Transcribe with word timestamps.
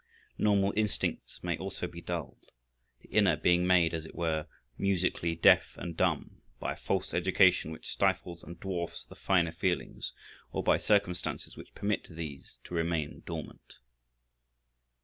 Normal 0.39 0.73
instincts 0.75 1.43
may 1.43 1.55
also 1.59 1.85
be 1.85 2.01
dulled, 2.01 2.49
the 3.01 3.09
inner 3.09 3.37
being 3.37 3.67
made, 3.67 3.93
as 3.93 4.03
it 4.03 4.15
were, 4.15 4.47
musically 4.75 5.35
deaf 5.35 5.73
and 5.77 5.95
dumb, 5.95 6.41
by 6.59 6.73
a 6.73 6.75
false 6.75 7.13
education 7.13 7.69
which 7.69 7.91
stifles 7.91 8.41
and 8.41 8.59
dwarfs 8.59 9.05
the 9.05 9.13
finer 9.15 9.51
feelings, 9.51 10.11
or 10.51 10.63
by 10.63 10.79
circumstances 10.79 11.55
which 11.55 11.75
permit 11.75 12.07
these 12.09 12.57
to 12.63 12.73
remain 12.73 13.21
dormant. 13.27 13.75